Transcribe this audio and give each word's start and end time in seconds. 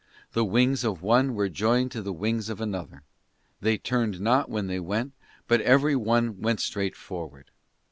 And 0.01 0.27
the 0.33 0.45
wings 0.45 0.83
of 0.83 1.03
one 1.03 1.35
were 1.35 1.47
joined 1.47 1.91
to 1.91 2.01
the 2.01 2.11
wings 2.11 2.49
of 2.49 2.59
another. 2.59 3.03
They 3.59 3.77
turned 3.77 4.19
not 4.19 4.49
when 4.49 4.65
they 4.65 4.79
went, 4.79 5.13
but 5.47 5.61
every 5.61 5.95
one 5.95 6.39
went 6.41 6.59
straight 6.59 6.95
forward. 6.95 7.51